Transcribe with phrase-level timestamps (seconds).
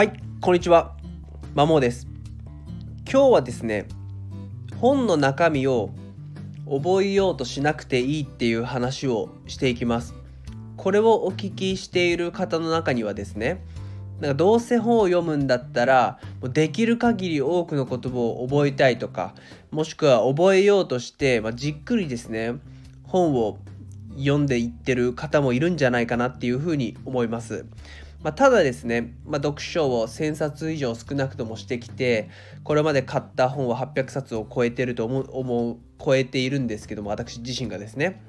[0.00, 0.96] はい、こんにちは。
[1.54, 2.08] まもです。
[3.04, 3.86] 今日はですね、
[4.78, 5.90] 本の中身を
[6.64, 10.14] 覚えようとしなくていいっていう話をしていきます。
[10.78, 13.62] これをお聞きしている方の中にはですね、
[14.20, 19.34] なんかどうせ本を読むんだったらできる限り多くの言葉を覚えたいとか
[19.70, 22.54] もしくは覚えようとして、まあ、じっくりですね
[23.02, 23.58] 本を
[24.16, 27.66] 読んでいってる方もいるんじゃないかなっていうふうに思います。
[28.22, 32.28] まあ、ただですね、まあ、読書を1000冊以上少なくともしてきて
[32.64, 38.22] これまで買った本は800冊を超えてると思う思う超えているんですけども私自身がですね。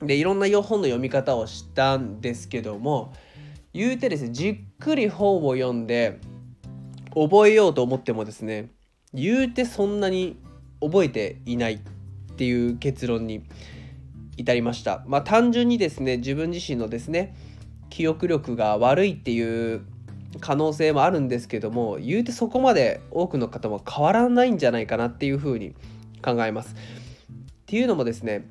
[0.00, 3.12] でいろんな本の読み方をしたんですけども
[3.72, 6.20] 言うてですねじっくり本を読んで
[7.14, 8.70] 覚えようと思ってもですね
[9.12, 10.36] 言うてそんなに
[10.80, 11.80] 覚えていないっ
[12.36, 13.42] ていう結論に
[14.36, 15.02] 至りました。
[15.08, 17.34] まあ単純にですね自分自身のですね
[17.90, 19.82] 記憶力が悪いっていう
[20.40, 25.74] 可能性もあるんですけども言うてそこまで多くの方も変わらないんじゃないかなっていうふうに
[26.22, 26.74] 考えます。
[26.74, 26.74] っ
[27.66, 28.46] ていうのもですね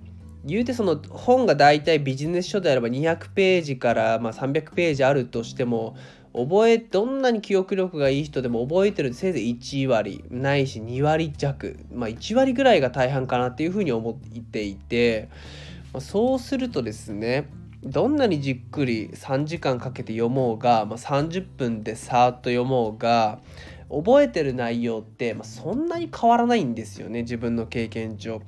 [0.45, 5.97] 言うてその本が大体ビジネス書であれば200ページからま300ページあるとしても
[6.34, 15.30] 覚えどんなに記憶力がいい人でも覚えてるせいぜい1割ないし2割弱まあ1割ぐらいが大半かなっていうふうに思っていて、
[15.94, 17.50] ま、そうするとですね
[17.83, 23.39] どんなにじっくり3時間かけて読もうが、まあ、30分でさーっと読もうが
[23.89, 28.42] 覚えてる内容って、まあ、そんなに変わらないんですよね自分の経験上。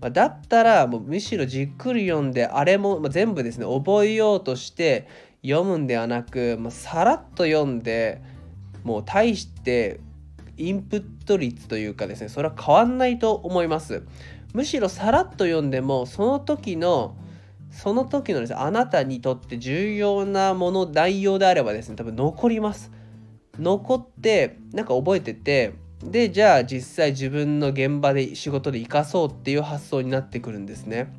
[0.00, 5.08] まあ、だったらもうむしろじっくり読んであれも、まあ、全部ですね覚えようとして
[5.42, 8.22] 読むんではなく、まあ、さらっと読んで
[8.84, 10.00] もう大して
[10.56, 14.04] インプット率というかですねそれは変わんないと思います。
[14.54, 17.16] むしろさらっと読んでもその時の
[17.70, 22.90] その時のですねあなたにとって重要なもの内容であればですね多分残ります。
[23.58, 31.12] 残ってなんか覚えててでじゃあ実際自分の現場で仕事で生かそうっていう発想になってくるんですね。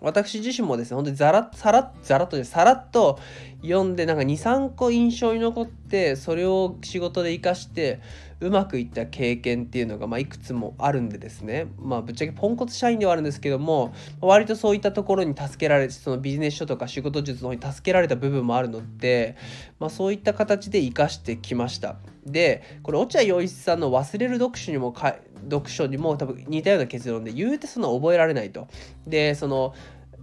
[0.00, 3.18] 私自身もですね、本当にザラッ、さらっ、ザラッとさらっと
[3.62, 8.00] 読んで、なんか2、3個印象に残って、それを仕事で活かして、
[8.40, 19.36] うまくいった経験っていうのが、まあ、いくつもあるんでですね、まあ、ぶっちゃけポンコツ社員ではあるんですけども、割とそういったところに助けられて、そのビジネス書とか仕事術の方に助けられた部分もあるので、
[19.78, 21.96] まあ、そういった形で活かしてきました。
[22.26, 25.16] で、これ、落合陽一さんの忘れる読書にもか
[25.50, 28.68] 読書にも多分似たような結論で言うてその覚えられないと。
[29.06, 29.74] でその、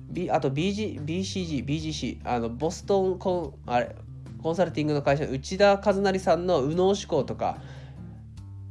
[0.10, 3.96] B、あと BG BCG BGC あのボストンコンあれ
[4.42, 7.58] コンサルティングの会社の内田和成さんの右脳思考とか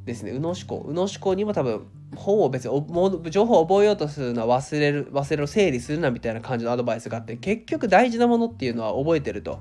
[0.05, 9.61] ですね右脳思考右脳思考にも多分本を別に情報を覚えようとするのは忘れる忘れる整理するなみたいな感じのアドバイスがあって結局大事なものっていうのは覚えてると。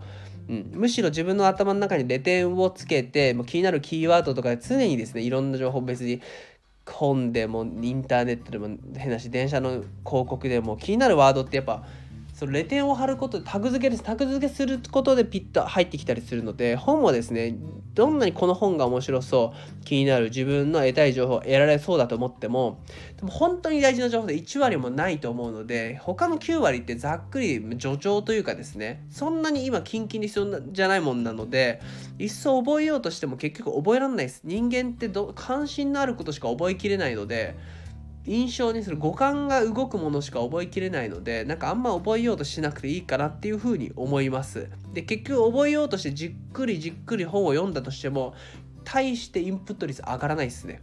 [0.49, 6.21] うん、むしろ自分の頭の中にレ点をつけて気になるキーワードとかで常にですねいろんな情報別に
[6.93, 11.83] 本でもインターネットでも変なし電車の広告でも気になるワードってやっぱ
[12.41, 14.01] そのレ点を貼ることタグ付けです。
[14.01, 17.55] タグ付けすることでピッと入ってきたりするので本もですね
[17.93, 22.83] どんなにこの本が面白そう気になる自分の得たい情報を得られそうだと思っても
[23.17, 31.79] でも本当に大事な情報で1割もないと思うので他の9割ってざっくり助長というかですねそんなに今キンキンに必要じゃないもんなので
[32.17, 34.41] 一層覚えようとしても結局覚えられないです。
[34.45, 37.55] 人間ってど関心のあることしか覚えきれないので
[38.25, 44.69] 印象にする五感が動くものしか覚えきれないのでなんかあんま覚えようとしなくていいかなっていうふうに思います。
[44.93, 48.35] で結局覚えようとしてじっくりじっくり本を読んだとしても
[48.83, 50.81] 大してインプット率上がらないですね。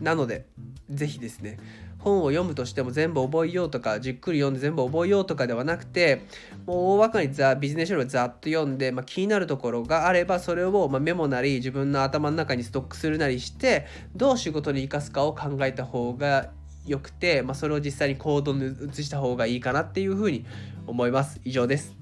[0.00, 0.46] なので
[0.90, 1.58] 是非ですね
[2.02, 6.22] 本を読むとしても全部覚えようとかじっくり読んで全部覚えようとかではなくて
[6.66, 13.86] もう大まかにザビジネス書類をざっと読んで、まあ、気になるところがあればそれをまメモなり自分の頭の中にストックするなりして
[14.16, 16.50] どう仕事に生かすかを考えた方が
[16.86, 20.44] よくて、まあ、それを実際に行動に移した方がいいかなっていうふうに
[20.86, 21.40] 思います。
[21.44, 21.96] 以上です。